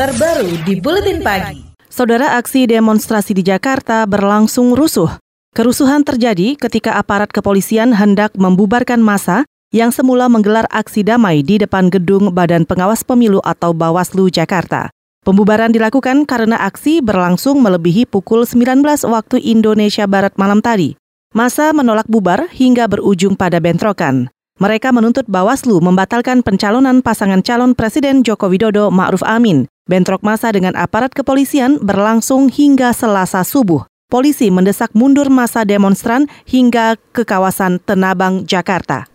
terbaru 0.00 0.56
di 0.64 0.80
Buletin 0.80 1.20
Pagi. 1.20 1.60
Saudara 1.92 2.40
aksi 2.40 2.64
demonstrasi 2.64 3.36
di 3.36 3.44
Jakarta 3.44 4.08
berlangsung 4.08 4.72
rusuh. 4.72 5.20
Kerusuhan 5.52 6.08
terjadi 6.08 6.56
ketika 6.56 6.96
aparat 6.96 7.28
kepolisian 7.28 7.92
hendak 7.92 8.32
membubarkan 8.32 9.04
massa 9.04 9.44
yang 9.76 9.92
semula 9.92 10.32
menggelar 10.32 10.64
aksi 10.72 11.04
damai 11.04 11.44
di 11.44 11.60
depan 11.60 11.92
gedung 11.92 12.32
Badan 12.32 12.64
Pengawas 12.64 13.04
Pemilu 13.04 13.44
atau 13.44 13.76
Bawaslu 13.76 14.32
Jakarta. 14.32 14.88
Pembubaran 15.20 15.68
dilakukan 15.68 16.24
karena 16.24 16.56
aksi 16.64 17.04
berlangsung 17.04 17.60
melebihi 17.60 18.08
pukul 18.08 18.48
19 18.48 18.80
waktu 19.04 19.36
Indonesia 19.52 20.08
Barat 20.08 20.32
malam 20.40 20.64
tadi. 20.64 20.96
Masa 21.36 21.76
menolak 21.76 22.08
bubar 22.08 22.48
hingga 22.48 22.88
berujung 22.88 23.36
pada 23.36 23.60
bentrokan. 23.60 24.32
Mereka 24.64 24.96
menuntut 24.96 25.28
Bawaslu 25.28 25.76
membatalkan 25.84 26.40
pencalonan 26.40 27.04
pasangan 27.04 27.44
calon 27.44 27.76
Presiden 27.76 28.24
Joko 28.24 28.48
Widodo 28.48 28.88
Ma'ruf 28.88 29.20
Amin. 29.28 29.68
Bentrok 29.90 30.22
masa 30.22 30.54
dengan 30.54 30.78
aparat 30.78 31.10
kepolisian 31.10 31.82
berlangsung 31.82 32.46
hingga 32.46 32.94
Selasa 32.94 33.42
subuh. 33.42 33.90
Polisi 34.06 34.46
mendesak 34.46 34.94
mundur 34.94 35.26
masa 35.34 35.66
demonstran 35.66 36.30
hingga 36.46 36.94
ke 37.10 37.26
kawasan 37.26 37.82
Tenabang, 37.82 38.46
Jakarta. 38.46 39.10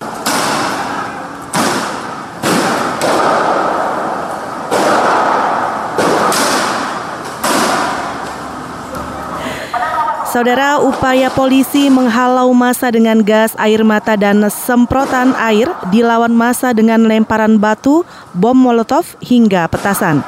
Saudara, 10.28 10.84
upaya 10.84 11.32
polisi 11.32 11.88
menghalau 11.88 12.52
masa 12.52 12.92
dengan 12.92 13.24
gas 13.24 13.56
air 13.56 13.88
mata 13.88 14.20
dan 14.20 14.44
semprotan 14.52 15.32
air 15.40 15.72
dilawan 15.88 16.36
masa 16.36 16.76
dengan 16.76 17.08
lemparan 17.08 17.64
batu, 17.64 18.04
bom 18.36 18.60
molotov 18.60 19.16
hingga 19.24 19.72
petasan. 19.72 20.20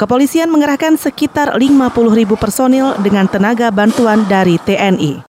Kepolisian 0.00 0.48
mengerahkan 0.48 0.96
sekitar 0.96 1.60
50 1.60 1.92
ribu 2.16 2.32
personil 2.40 2.96
dengan 3.04 3.28
tenaga 3.28 3.68
bantuan 3.68 4.24
dari 4.24 4.56
TNI. 4.56 5.28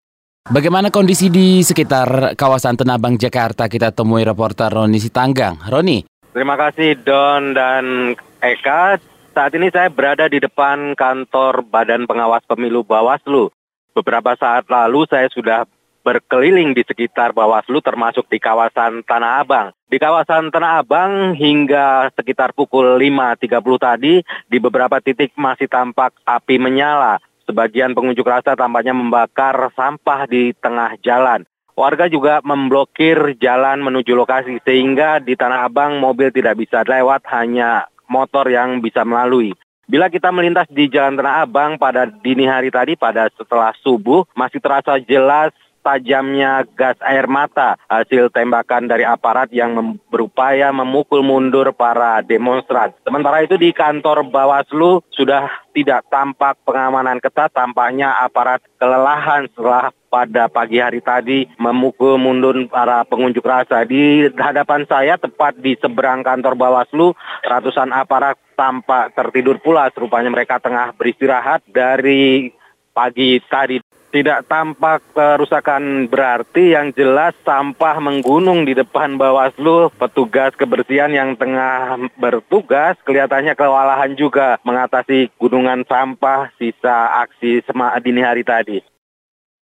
Bagaimana 0.47 0.87
kondisi 0.87 1.27
di 1.27 1.59
sekitar 1.59 2.31
kawasan 2.39 2.79
Tenabang, 2.79 3.19
Jakarta? 3.19 3.67
Kita 3.67 3.91
temui 3.91 4.23
reporter 4.23 4.71
Roni 4.71 5.03
Sitanggang. 5.03 5.59
Roni. 5.67 6.07
Terima 6.31 6.55
kasih 6.55 6.95
Don 6.95 7.51
dan 7.51 8.15
Eka. 8.39 9.03
Saat 9.35 9.51
ini 9.51 9.67
saya 9.67 9.91
berada 9.91 10.31
di 10.31 10.39
depan 10.39 10.95
kantor 10.95 11.67
Badan 11.67 12.07
Pengawas 12.07 12.47
Pemilu 12.47 12.87
Bawaslu. 12.87 13.51
Beberapa 13.91 14.31
saat 14.39 14.63
lalu 14.71 15.03
saya 15.11 15.27
sudah 15.27 15.67
berkeliling 16.03 16.75
di 16.75 16.83
sekitar 16.83 17.31
Bawaslu 17.31 17.79
termasuk 17.79 18.27
di 18.27 18.37
kawasan 18.37 19.01
Tanah 19.07 19.41
Abang. 19.41 19.67
Di 19.87 19.97
kawasan 19.97 20.51
Tanah 20.51 20.83
Abang 20.83 21.33
hingga 21.33 22.11
sekitar 22.13 22.51
pukul 22.51 22.99
5.30 22.99 23.47
tadi 23.79 24.13
di 24.51 24.57
beberapa 24.59 24.99
titik 24.99 25.33
masih 25.39 25.71
tampak 25.71 26.13
api 26.27 26.59
menyala. 26.59 27.23
Sebagian 27.47 27.95
pengunjuk 27.95 28.27
rasa 28.27 28.55
tampaknya 28.55 28.91
membakar 28.91 29.71
sampah 29.73 30.27
di 30.27 30.51
tengah 30.59 30.99
jalan. 31.01 31.47
Warga 31.73 32.05
juga 32.05 32.37
memblokir 32.45 33.39
jalan 33.41 33.81
menuju 33.81 34.13
lokasi 34.13 34.61
sehingga 34.61 35.17
di 35.17 35.33
Tanah 35.33 35.65
Abang 35.65 35.97
mobil 35.97 36.29
tidak 36.29 36.61
bisa 36.61 36.85
lewat 36.85 37.25
hanya 37.33 37.89
motor 38.05 38.45
yang 38.45 38.77
bisa 38.77 39.01
melalui. 39.01 39.57
Bila 39.83 40.07
kita 40.07 40.31
melintas 40.31 40.69
di 40.71 40.87
Jalan 40.87 41.19
Tanah 41.19 41.43
Abang 41.43 41.75
pada 41.75 42.07
dini 42.07 42.47
hari 42.47 42.71
tadi 42.71 42.95
pada 42.95 43.27
setelah 43.35 43.75
subuh 43.83 44.23
masih 44.31 44.63
terasa 44.63 44.95
jelas 45.03 45.51
tajamnya 45.83 46.63
gas 46.73 46.95
air 47.03 47.27
mata 47.27 47.75
hasil 47.91 48.31
tembakan 48.31 48.87
dari 48.87 49.03
aparat 49.03 49.51
yang 49.51 49.99
berupaya 50.07 50.71
memukul 50.71 51.21
mundur 51.21 51.75
para 51.75 52.23
demonstran. 52.23 52.95
Sementara 53.03 53.43
itu 53.43 53.59
di 53.59 53.75
kantor 53.75 54.31
Bawaslu 54.31 55.03
sudah 55.11 55.51
tidak 55.75 56.07
tampak 56.07 56.57
pengamanan 56.63 57.19
ketat, 57.19 57.51
tampaknya 57.51 58.15
aparat 58.23 58.63
kelelahan 58.79 59.51
setelah 59.51 59.91
pada 60.13 60.45
pagi 60.45 60.77
hari 60.77 61.01
tadi 61.01 61.49
memukul 61.57 62.21
mundur 62.21 62.53
para 62.69 63.01
pengunjuk 63.09 63.41
rasa. 63.41 63.81
Di 63.81 64.29
hadapan 64.29 64.85
saya, 64.85 65.17
tepat 65.17 65.57
di 65.57 65.73
seberang 65.81 66.21
kantor 66.21 66.53
Bawaslu, 66.53 67.17
ratusan 67.41 67.89
aparat 67.89 68.37
tampak 68.53 69.17
tertidur 69.17 69.57
pula. 69.57 69.89
Rupanya 69.89 70.29
mereka 70.29 70.61
tengah 70.61 70.93
beristirahat 70.93 71.65
dari 71.65 72.53
pagi 72.93 73.41
tadi. 73.49 73.81
Tidak 74.13 74.45
tampak 74.45 75.01
kerusakan 75.17 76.05
berarti 76.05 76.77
yang 76.77 76.93
jelas 76.93 77.33
sampah 77.41 77.97
menggunung 77.97 78.61
di 78.61 78.77
depan 78.77 79.17
Bawaslu. 79.17 79.89
Petugas 79.97 80.53
kebersihan 80.53 81.09
yang 81.09 81.33
tengah 81.33 81.97
bertugas 82.21 82.93
kelihatannya 83.09 83.57
kewalahan 83.57 84.13
juga 84.13 84.61
mengatasi 84.61 85.33
gunungan 85.41 85.81
sampah 85.89 86.53
sisa 86.61 87.25
aksi 87.25 87.65
dini 88.05 88.21
hari 88.21 88.45
tadi. 88.45 88.85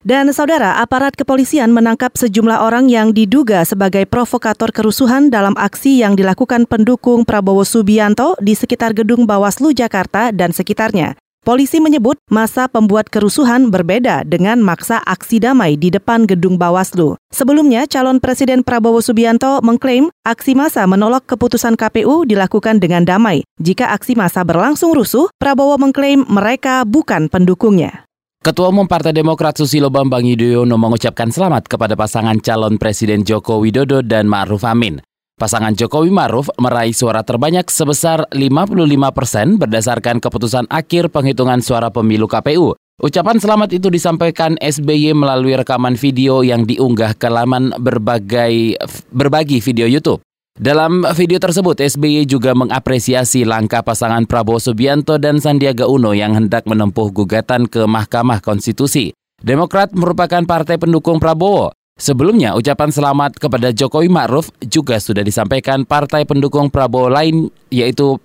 Dan 0.03 0.27
saudara, 0.35 0.83
aparat 0.83 1.15
kepolisian 1.15 1.71
menangkap 1.71 2.11
sejumlah 2.11 2.67
orang 2.67 2.91
yang 2.91 3.15
diduga 3.15 3.63
sebagai 3.63 4.03
provokator 4.03 4.75
kerusuhan 4.75 5.31
dalam 5.31 5.55
aksi 5.55 6.03
yang 6.03 6.19
dilakukan 6.19 6.67
pendukung 6.67 7.23
Prabowo 7.23 7.63
Subianto 7.63 8.35
di 8.43 8.59
sekitar 8.59 8.91
gedung 8.91 9.23
Bawaslu 9.23 9.71
Jakarta 9.71 10.35
dan 10.35 10.51
sekitarnya. 10.51 11.22
Polisi 11.43 11.83
menyebut 11.83 12.15
masa 12.31 12.71
pembuat 12.71 13.11
kerusuhan 13.11 13.67
berbeda 13.67 14.23
dengan 14.23 14.63
maksa 14.63 15.03
aksi 15.03 15.43
damai 15.43 15.75
di 15.75 15.91
depan 15.91 16.23
gedung 16.23 16.55
Bawaslu. 16.55 17.19
Sebelumnya, 17.35 17.83
calon 17.83 18.23
Presiden 18.23 18.63
Prabowo 18.63 19.03
Subianto 19.03 19.59
mengklaim 19.59 20.07
aksi 20.23 20.55
masa 20.55 20.87
menolak 20.87 21.27
keputusan 21.27 21.75
KPU 21.75 22.23
dilakukan 22.23 22.79
dengan 22.79 23.03
damai. 23.03 23.43
Jika 23.59 23.91
aksi 23.91 24.15
masa 24.15 24.47
berlangsung 24.47 24.95
rusuh, 24.95 25.27
Prabowo 25.35 25.75
mengklaim 25.75 26.23
mereka 26.31 26.87
bukan 26.87 27.27
pendukungnya. 27.27 28.07
Ketua 28.39 28.71
Umum 28.71 28.87
Partai 28.87 29.11
Demokrat 29.11 29.59
Susilo 29.59 29.91
Bambang 29.91 30.23
Yudhoyono 30.23 30.79
mengucapkan 30.79 31.27
selamat 31.27 31.67
kepada 31.67 31.99
pasangan 31.99 32.39
calon 32.39 32.79
Presiden 32.79 33.27
Joko 33.27 33.59
Widodo 33.59 33.99
dan 33.99 34.31
Ma'ruf 34.31 34.63
Amin. 34.63 35.03
Pasangan 35.33 35.73
Jokowi 35.73 36.13
Maruf 36.13 36.47
meraih 36.61 36.93
suara 36.93 37.25
terbanyak 37.25 37.65
sebesar 37.65 38.29
55 38.31 38.85
persen 39.11 39.57
berdasarkan 39.57 40.21
keputusan 40.21 40.69
akhir 40.69 41.09
penghitungan 41.09 41.57
suara 41.57 41.89
pemilu 41.89 42.29
KPU. 42.29 42.77
Ucapan 43.01 43.41
selamat 43.41 43.75
itu 43.75 43.89
disampaikan 43.89 44.53
SBY 44.61 45.17
melalui 45.17 45.57
rekaman 45.57 45.97
video 45.97 46.45
yang 46.45 46.69
diunggah 46.69 47.17
ke 47.17 47.27
laman 47.27 47.73
berbagai 47.81 48.77
berbagi 49.09 49.57
video 49.57 49.89
YouTube. 49.89 50.21
Dalam 50.53 51.01
video 51.17 51.41
tersebut, 51.41 51.81
SBY 51.81 52.29
juga 52.29 52.53
mengapresiasi 52.53 53.41
langkah 53.41 53.81
pasangan 53.81 54.29
Prabowo 54.29 54.61
Subianto 54.61 55.17
dan 55.17 55.41
Sandiaga 55.41 55.89
Uno 55.89 56.13
yang 56.13 56.37
hendak 56.37 56.69
menempuh 56.69 57.09
gugatan 57.09 57.65
ke 57.65 57.89
Mahkamah 57.89 58.37
Konstitusi. 58.37 59.17
Demokrat 59.41 59.97
merupakan 59.97 60.45
partai 60.45 60.77
pendukung 60.77 61.17
Prabowo. 61.17 61.73
Sebelumnya, 61.93 62.57
ucapan 62.57 62.89
selamat 62.89 63.37
kepada 63.37 63.69
Jokowi 63.69 64.09
Ma'ruf 64.09 64.49
juga 64.65 64.97
sudah 64.97 65.21
disampaikan 65.21 65.85
partai 65.85 66.25
pendukung 66.25 66.67
Prabowo 66.73 67.07
lain, 67.07 67.53
yaitu 67.69 68.17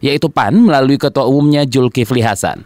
yaitu 0.00 0.32
PAN 0.32 0.56
melalui 0.56 0.96
ketua 0.96 1.28
umumnya 1.28 1.68
Julkifli 1.68 2.24
Hasan. 2.24 2.64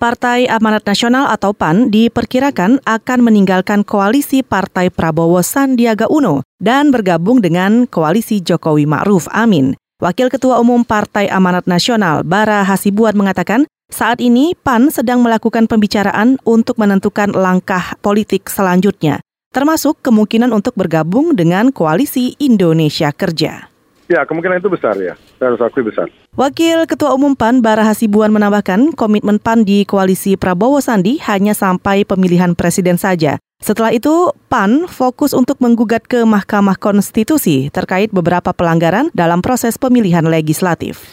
Partai 0.00 0.48
Amanat 0.48 0.88
Nasional 0.88 1.28
atau 1.28 1.52
PAN 1.52 1.92
diperkirakan 1.92 2.80
akan 2.88 3.18
meninggalkan 3.20 3.84
koalisi 3.84 4.40
Partai 4.40 4.88
Prabowo 4.88 5.44
Sandiaga 5.44 6.08
Uno 6.08 6.40
dan 6.56 6.88
bergabung 6.88 7.44
dengan 7.44 7.84
koalisi 7.84 8.40
Jokowi 8.40 8.88
Ma'ruf 8.88 9.28
Amin. 9.28 9.76
Wakil 10.00 10.32
Ketua 10.32 10.56
Umum 10.56 10.88
Partai 10.88 11.28
Amanat 11.28 11.68
Nasional 11.68 12.24
Bara 12.24 12.64
Hasibuan 12.64 13.12
mengatakan, 13.12 13.68
saat 13.92 14.24
ini 14.24 14.56
PAN 14.56 14.88
sedang 14.88 15.20
melakukan 15.20 15.68
pembicaraan 15.68 16.40
untuk 16.48 16.80
menentukan 16.80 17.36
langkah 17.36 17.98
politik 18.00 18.48
selanjutnya, 18.48 19.20
termasuk 19.50 19.98
kemungkinan 19.98 20.54
untuk 20.54 20.78
bergabung 20.78 21.34
dengan 21.34 21.74
koalisi 21.74 22.38
Indonesia 22.38 23.10
Kerja. 23.10 23.66
Ya, 24.10 24.26
kemungkinan 24.26 24.58
itu 24.58 24.66
besar 24.66 24.98
ya. 24.98 25.14
Saya 25.38 25.54
harus 25.54 25.62
akui 25.62 25.86
besar. 25.86 26.10
Wakil 26.34 26.82
Ketua 26.90 27.14
Umum 27.14 27.38
PAN 27.38 27.62
Bara 27.62 27.86
Hasibuan 27.86 28.34
menambahkan 28.34 28.94
komitmen 28.98 29.38
PAN 29.38 29.62
di 29.62 29.86
koalisi 29.86 30.34
Prabowo 30.34 30.82
Sandi 30.82 31.22
hanya 31.30 31.54
sampai 31.54 32.02
pemilihan 32.02 32.58
presiden 32.58 32.98
saja. 32.98 33.38
Setelah 33.62 33.94
itu, 33.94 34.34
PAN 34.50 34.90
fokus 34.90 35.30
untuk 35.30 35.62
menggugat 35.62 36.10
ke 36.10 36.26
Mahkamah 36.26 36.74
Konstitusi 36.74 37.70
terkait 37.70 38.10
beberapa 38.10 38.50
pelanggaran 38.50 39.14
dalam 39.14 39.46
proses 39.46 39.78
pemilihan 39.78 40.26
legislatif. 40.26 41.06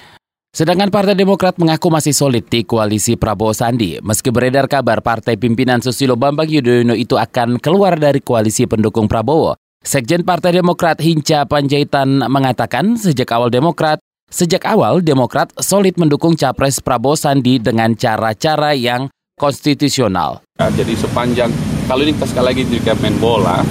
Sedangkan 0.56 0.90
Partai 0.90 1.14
Demokrat 1.14 1.60
mengaku 1.62 1.92
masih 1.92 2.16
solid 2.16 2.48
di 2.48 2.64
koalisi 2.64 3.16
Prabowo 3.20 3.54
Sandi. 3.54 4.00
Meski 4.02 4.34
beredar 4.34 4.66
kabar 4.66 5.04
partai 5.04 5.38
pimpinan 5.38 5.84
Susilo 5.84 6.18
Bambang 6.18 6.50
Yudhoyono 6.50 6.98
itu 6.98 7.20
akan 7.20 7.62
keluar 7.62 8.00
dari 8.00 8.20
koalisi 8.20 8.66
pendukung 8.66 9.06
Prabowo. 9.06 9.60
Sekjen 9.84 10.26
Partai 10.26 10.58
Demokrat 10.58 11.00
Hinca 11.00 11.46
Panjaitan 11.46 12.26
mengatakan 12.28 12.98
sejak 12.98 13.30
awal 13.32 13.54
Demokrat 13.54 14.02
Sejak 14.28 14.68
awal, 14.68 15.00
Demokrat 15.00 15.56
solid 15.56 15.96
mendukung 15.96 16.36
Capres 16.36 16.84
Prabowo 16.84 17.16
Sandi 17.16 17.64
dengan 17.64 17.96
cara-cara 17.96 18.76
yang 18.76 19.08
konstitusional. 19.40 20.44
Ya, 20.60 20.68
jadi 20.68 21.00
sepanjang, 21.00 21.48
kalau 21.88 22.04
ini 22.04 22.12
sekali 22.20 22.52
lagi 22.52 22.64
main 23.00 23.16
bola, 23.24 23.64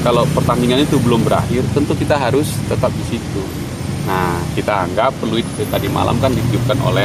kalau 0.00 0.24
pertandingan 0.32 0.80
itu 0.80 0.96
belum 1.04 1.28
berakhir, 1.28 1.60
tentu 1.76 1.92
kita 1.92 2.16
harus 2.16 2.48
tetap 2.72 2.88
di 2.88 3.04
situ. 3.04 3.67
Nah, 4.08 4.40
kita 4.56 4.88
anggap 4.88 5.12
peluit 5.20 5.44
tadi 5.68 5.84
malam 5.92 6.16
kan 6.16 6.32
ditiupkan 6.32 6.80
oleh 6.80 7.04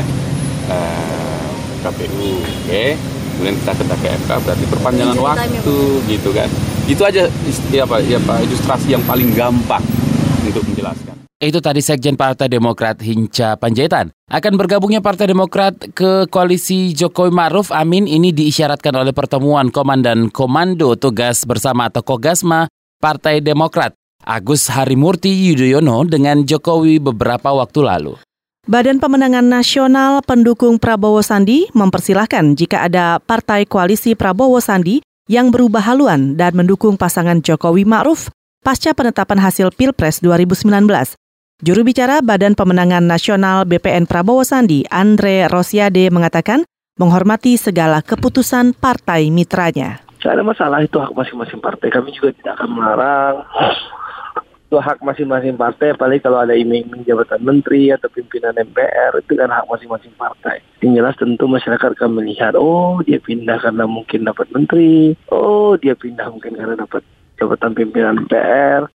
uh, 0.71 1.51
KPU, 1.83 2.39
oke. 2.39 2.47
Okay? 2.63 2.95
Kemudian 3.35 3.59
kita 3.59 3.73
ke 3.75 3.83
KMK 3.83 4.31
berarti 4.45 4.65
perpanjangan 4.71 5.17
waktu 5.19 5.77
gitu 6.07 6.29
kan. 6.31 6.47
Itu 6.87 7.01
aja 7.03 7.27
ya 7.73 7.83
apa 7.83 7.97
ya 8.05 8.21
Pak 8.21 8.37
ilustrasi 8.45 8.93
yang 8.95 9.03
paling 9.03 9.35
gampang 9.35 9.83
untuk 10.47 10.63
menjelaskan. 10.69 11.25
Itu 11.43 11.59
tadi 11.59 11.83
Sekjen 11.83 12.15
Partai 12.15 12.47
Demokrat 12.47 13.03
Hinca 13.03 13.59
Panjaitan. 13.59 14.15
Akan 14.31 14.55
bergabungnya 14.55 15.03
Partai 15.03 15.27
Demokrat 15.27 15.75
ke 15.91 16.29
koalisi 16.31 16.95
Jokowi 16.95 17.35
Maruf 17.35 17.67
Amin 17.75 18.07
ini 18.07 18.31
diisyaratkan 18.31 18.95
oleh 18.95 19.11
pertemuan 19.11 19.67
Komandan 19.67 20.31
Komando 20.31 20.95
Tugas 20.95 21.43
Bersama 21.43 21.91
atau 21.91 21.99
Kogasma 21.99 22.71
Partai 23.01 23.43
Demokrat 23.43 23.91
Agus 24.23 24.71
Harimurti 24.71 25.29
Yudhoyono 25.29 26.07
dengan 26.07 26.47
Jokowi 26.47 27.03
beberapa 27.03 27.51
waktu 27.51 27.83
lalu. 27.83 28.15
Badan 28.63 29.03
Pemenangan 29.03 29.43
Nasional 29.43 30.23
pendukung 30.23 30.79
Prabowo 30.79 31.19
Sandi 31.19 31.67
mempersilahkan 31.75 32.55
jika 32.55 32.87
ada 32.87 33.19
partai 33.19 33.67
koalisi 33.67 34.15
Prabowo 34.15 34.63
Sandi 34.63 35.03
yang 35.27 35.51
berubah 35.51 35.83
haluan 35.83 36.39
dan 36.39 36.55
mendukung 36.55 36.95
pasangan 36.95 37.43
Jokowi 37.43 37.83
Ma'ruf 37.83 38.31
pasca 38.63 38.95
penetapan 38.95 39.43
hasil 39.43 39.75
Pilpres 39.75 40.23
2019. 40.23 40.71
Juru 41.63 41.81
bicara 41.83 42.23
Badan 42.23 42.55
Pemenangan 42.55 43.03
Nasional 43.03 43.67
BPN 43.67 44.07
Prabowo 44.07 44.47
Sandi, 44.47 44.87
Andre 44.87 45.51
Rosiade, 45.51 46.07
mengatakan 46.07 46.63
menghormati 46.95 47.59
segala 47.59 47.99
keputusan 47.99 48.71
partai 48.79 49.27
mitranya. 49.27 49.99
Tidak 50.23 50.39
ada 50.39 50.43
masalah 50.43 50.79
itu 50.79 50.95
hak 51.03 51.11
masing-masing 51.11 51.59
partai. 51.59 51.91
Kami 51.91 52.15
juga 52.15 52.31
tidak 52.31 52.63
akan 52.63 52.69
melarang. 52.79 53.35
Itu 54.73 54.81
hak 54.81 55.05
masing-masing 55.05 55.53
partai, 55.53 55.93
apalagi 55.93 56.25
kalau 56.25 56.41
ada 56.41 56.57
iming-iming 56.57 57.05
jabatan 57.05 57.45
menteri 57.45 57.93
atau 57.93 58.09
pimpinan 58.09 58.57
MPR, 58.57 59.21
itu 59.21 59.37
kan 59.37 59.53
hak 59.53 59.69
masing-masing 59.69 60.09
partai. 60.17 60.65
Yang 60.81 60.97
jelas 60.97 61.13
tentu 61.21 61.45
masyarakat 61.45 61.93
akan 61.93 62.17
melihat, 62.17 62.57
oh 62.57 62.97
dia 63.05 63.21
pindah 63.21 63.61
karena 63.61 63.85
mungkin 63.85 64.25
dapat 64.25 64.49
menteri, 64.49 65.13
oh 65.29 65.77
dia 65.77 65.93
pindah 65.93 66.25
mungkin 66.33 66.57
karena 66.57 66.73
dapat 66.73 67.05
jabatan 67.37 67.77
pimpinan 67.77 68.25
MPR. 68.25 68.89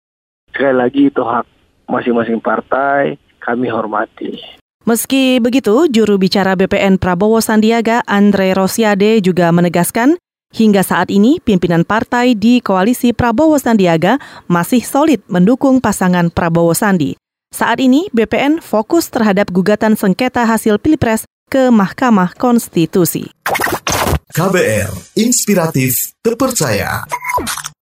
Sekali 0.50 0.74
lagi 0.82 1.14
itu 1.14 1.22
hak 1.22 1.46
masing-masing 1.86 2.42
partai 2.42 3.22
kami 3.38 3.70
hormati. 3.70 4.34
Meski 4.82 5.38
begitu, 5.38 5.86
juru 5.94 6.18
bicara 6.18 6.58
BPN 6.58 6.98
Prabowo 6.98 7.38
Sandiaga 7.38 8.02
Andre 8.10 8.58
Rosiade 8.58 9.22
juga 9.22 9.54
menegaskan 9.54 10.18
hingga 10.58 10.82
saat 10.82 11.14
ini 11.14 11.38
pimpinan 11.38 11.86
partai 11.86 12.34
di 12.34 12.58
koalisi 12.66 13.14
Prabowo 13.14 13.62
Sandiaga 13.62 14.18
masih 14.50 14.82
solid 14.82 15.22
mendukung 15.30 15.78
pasangan 15.78 16.34
Prabowo 16.34 16.74
Sandi. 16.74 17.14
Saat 17.54 17.80
ini 17.80 18.10
BPN 18.10 18.60
fokus 18.60 19.14
terhadap 19.14 19.54
gugatan 19.54 19.94
sengketa 19.94 20.44
hasil 20.44 20.82
Pilpres 20.82 21.30
ke 21.48 21.70
Mahkamah 21.70 22.34
Konstitusi. 22.36 23.30
KBR, 24.34 24.92
inspiratif, 25.16 26.12
terpercaya. 26.20 27.08